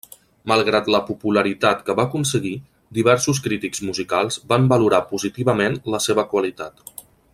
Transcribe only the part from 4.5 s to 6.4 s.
van valorar positivament la seva